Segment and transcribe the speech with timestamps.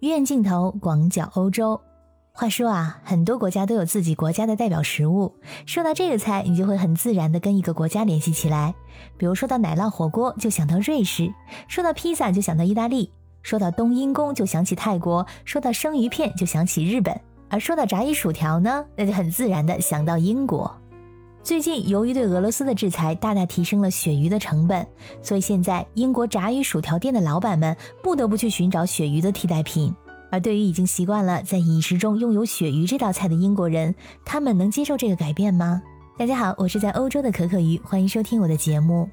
[0.00, 1.80] 鱼眼镜头广角欧洲。
[2.30, 5.34] 话说啊，很多国家都有自己国家的代表食物。
[5.64, 8.74] 说到这个菜，你就会很自然的跟一个国家联系起来。
[9.16, 11.32] 比如说到奶酪火锅，就想到瑞士；
[11.66, 13.08] 说到披萨，就想到意大利；
[13.42, 17.18] 说到冬阴功，就想起泰国；说到生鱼片，就想起日本。
[17.48, 20.70] 而说到炸鱼薯条呢，那就很自然的想到英国。
[21.46, 24.84] 最近，由于对俄罗斯的制裁，大大提升了鳕鱼的成本，
[25.22, 29.94] 所以现在英国炸鱼薯条店的老板们不得不去寻找鳕鱼的替代品。
[30.28, 35.80] 而对于已经习惯了在饮食中拥有鳕鱼这道菜的英国人，他们能接受这个改变吗？
[36.18, 39.08] 大家好，我是在欧洲的可可鱼，欢迎收听我的节目。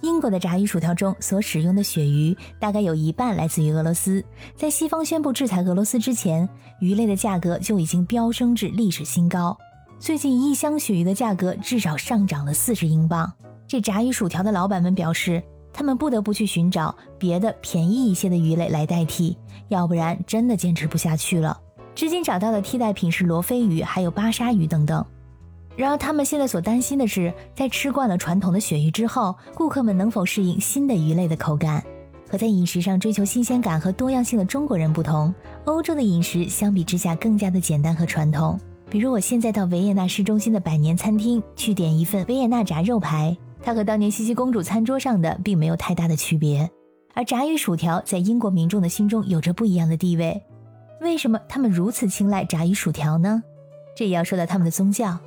[0.00, 4.20] 英国的炸鱼薯条中所使用的鳕鱼，大概有一半来自于俄罗斯。
[4.56, 6.48] 在西方宣布制裁俄罗斯之前，
[6.80, 9.56] 鱼类的价格就已经飙升至历史新高。
[10.04, 13.32] 最近一箱鳕鱼的价格至少上涨了四十英镑。
[13.66, 15.42] 这炸鱼薯条的老板们表示。
[15.72, 19.36] 他们不得不去寻找别的便宜一些的鱼类来代替，
[19.68, 21.58] 要不然真的坚持不下去了。
[21.94, 25.04] 至今找到的替代品是罗非鱼，还有巴沙鱼等等。
[25.74, 31.82] 然而，他们现在所担心的是，在吃惯了传统的鳕鱼之后，顾客们能否适应新的鱼类的口感？
[32.30, 38.60] 和在饮食上追求新鲜感和多样性的中国人不同，欧洲的饮食相比之下更加的简单和传统。
[38.90, 43.36] 比如，我现在到维也纳市中心的百年餐厅去点一份维也纳炸肉排。
[43.62, 46.70] 它和当年茜茜公主餐桌上的并没有太大的区别，
[47.14, 50.42] 而炸鱼薯条在英国民众的心中有着不一样的地位。
[51.00, 53.42] 为什么他们如此青睐炸鱼薯条呢？
[53.96, 55.18] 这也要说到他们的宗教。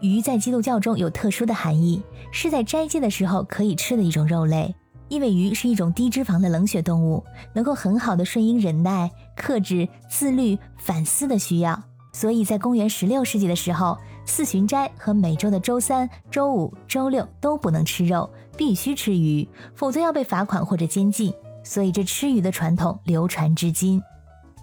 [0.00, 4.74] 鱼在基督教中有特殊的含义，是在斋戒的时候可以吃的一种肉类。
[5.08, 11.78] 因为鱼是一种低脂肪的冷血动物，能够很好的顺应忍耐、克制、自律、反思的需要，
[12.12, 13.98] 所以在公元十六世纪的时候。
[14.24, 21.34] 四旬斋和每周的周三、周五、周六都不能吃肉，必须吃鱼，否则要被罚款或者监禁。
[21.64, 24.00] 所以这吃鱼的传统流传至今。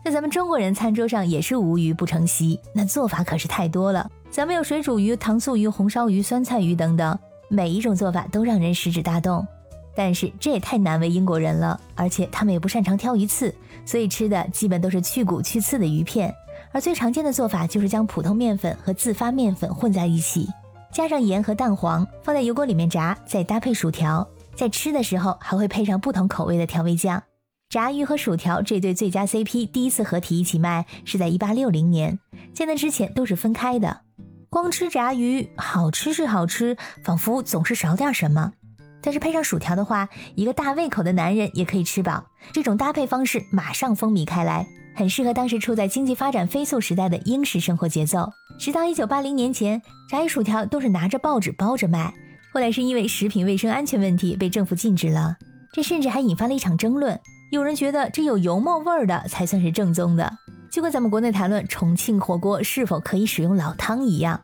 [0.06, 4.10] 在咱们中国人餐桌上也是无鱼不成席，那做法可是太多了。
[4.32, 7.20] 咱们有水煮鱼、糖醋鱼、红烧鱼、酸菜鱼等等，
[7.50, 9.46] 每一种做法都让人食指大动。
[9.94, 13.54] 但是这也太难为英国人了，而且他们也不擅长挑鱼刺，
[13.86, 16.34] 所以吃的基本都是去骨去刺的鱼片。
[16.72, 20.48] 而最常见的做法就是将普通面粉和自发面粉混在一起，
[20.92, 24.28] 加上盐和蛋黄，放在油锅里面炸，再搭配薯条。
[24.56, 27.24] 在吃的时候还会配上不同口味的调味酱。
[27.70, 32.20] 炸鱼和薯条这对最佳 CP 第一次合体一起卖是在1860年，
[32.54, 34.02] 在那之前都是分开的。
[34.50, 38.54] 光吃炸鱼好吃是好吃，仿佛总是少点什么。
[39.02, 42.26] 但是配上薯条的话，一个大胃口的男人也可以吃饱。
[42.52, 44.66] 这种搭配方式马上风靡开来。
[45.00, 48.30] 很适合当时处在经济发展飞速时代的英式生活节奏。
[48.60, 52.14] 直到一九八零年前，炸鱼薯条都是拿着报纸包着卖。
[52.54, 55.38] 后来是因为食品卫生安全问题被政府禁止了。
[55.72, 57.18] 这甚至还引发了一场争论。
[57.50, 60.38] 有人觉得这有油墨味儿的才算是正宗的，
[60.70, 64.42] 就跟咱们国内谈论重庆火锅是否可以使用老汤一样。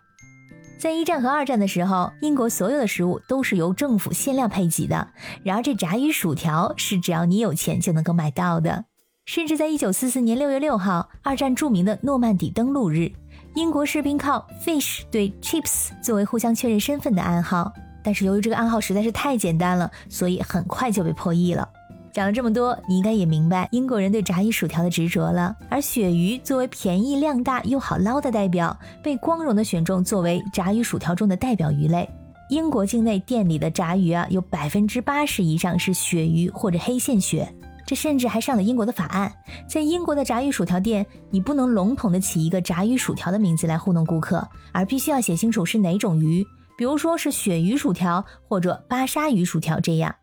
[0.79, 5.09] 在一战和二战的时候，英国所有的食物都是由政府限量配给的。
[5.43, 8.85] 然而这炸鱼薯条是只要你有钱就能够买到的。
[9.25, 13.11] 甚至在一九四四年六月六号，二战著名的诺曼底登陆日，
[13.55, 17.73] 英国士兵靠 fish 对 chips 作为互相确认身份的暗号。
[18.03, 21.67] 但是由于这个暗号实在是太简单了，所以很快就被破译了。
[22.13, 25.55] 讲了这么多，你应该也明白英国人对炸鱼薯条的执着了。
[25.69, 32.07] 而鳕鱼作为便宜、量大又好捞的代表，被光荣的选中作为炸鱼薯条中的代表鱼类。
[32.49, 37.45] 英国境内店里的炸鱼啊，有百分之八十以上是鳕鱼或者黑线鳕。
[37.85, 39.31] 这甚至还上了英国的法案，
[39.69, 46.45] 在英国的炸鱼薯条店，你不能笼统的起一个炸鱼薯条的名字来糊弄顾客，而必须要写清楚是哪种鱼，
[46.77, 50.15] 比如说是鳕鱼薯条或者巴沙鱼薯条这样。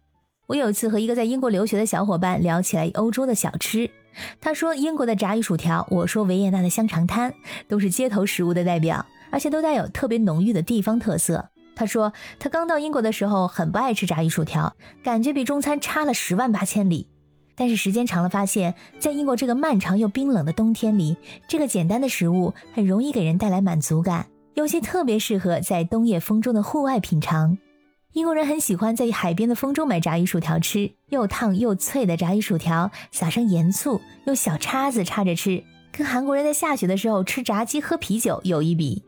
[0.48, 3.88] 我有一次和一个在英国留学的小伙伴聊起来欧洲的小吃，
[4.40, 7.32] 他说英国的炸鱼薯条，我说维也纳的香肠摊，
[7.68, 11.48] 都是街头食物的代表，而且都带有特别浓郁的地方特色。
[11.74, 17.08] 他说他刚到英国的时候很不爱吃炸鱼薯条，感觉比中餐差了十万八千里。
[17.54, 21.16] 但是时间长了，发现，在英国这个漫长又冰冷的冬天里，
[21.46, 27.58] 这个简单的食物很容易给人带来满足感，尤其特别适合在冬夜风中的户外品尝。
[28.12, 39.02] 英国人很喜欢在海边的风中买炸鱼薯条吃，又烫又脆的炸鱼薯条，撒上盐醋，用小叉子叉着吃，跟韩国人在下雪的时候吃炸鸡喝啤酒有一比。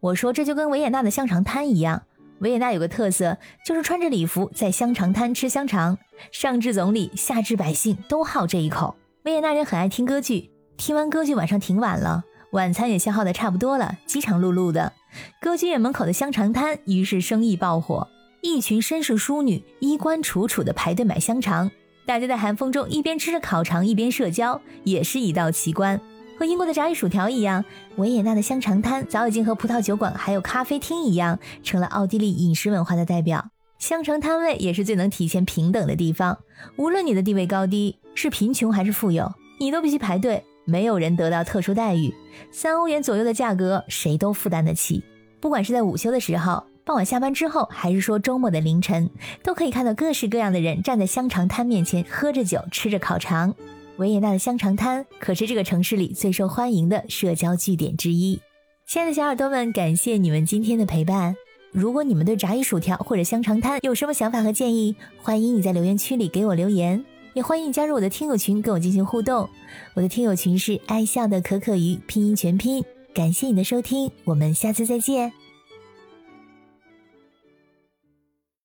[0.00, 2.04] 我说这就跟维也纳的香肠摊一样。
[2.40, 5.98] 维也纳有个特色，就是穿着礼服在香肠摊吃香肠，
[6.32, 8.96] 上至总理，下至百姓都好这一口。
[9.24, 14.92] 维也纳人很爱听歌剧，听完歌剧晚上挺晚了，晚餐也消耗的差不多了，饥肠辘辘的。
[15.40, 18.08] 歌剧院门口的香肠摊于是生意爆火，
[18.40, 21.70] 一群绅士淑女衣冠楚楚的排队买香肠。
[22.06, 26.00] 大家在寒风中一边吃着烤肠一边社交，也是一道奇观。
[26.38, 27.64] 和英国的炸鱼薯条一样，
[27.96, 33.50] 维也纳的香肠摊早已经和葡萄酒馆还有咖啡厅一样，成了奥地利饮食文化的代表。
[33.80, 36.38] 香肠摊位也是最能体现平等的地方，
[36.76, 42.14] 无论你的地位高低，是贫穷还是富有，你都必须排队，没有人得到特殊待遇。
[42.52, 45.02] 三欧元左右的价格，谁都负担得起。
[45.40, 49.10] 不管是在午休的时候，傍晚下班之后，还是说周末的凌晨，
[49.42, 53.52] 都可以看到各式各样的人站在香肠摊面前，喝着酒，吃着烤肠。
[53.98, 58.40] 维也纳的香肠摊可是这个城市里最受欢迎的社交据点之一。
[58.86, 61.36] 亲爱的小耳朵们，感谢你们今天的陪伴。
[61.70, 67.04] 如果你们对炸鱼薯条或者香肠摊有什么想法和建议，欢迎你在留言区里给我留言，
[67.34, 69.48] 也欢迎你加入我的听友群跟我进行互动。
[69.94, 72.82] 我的听友群是爱笑的可可鱼拼音全拼。
[73.12, 75.32] 感谢你的收听，我们下次再见。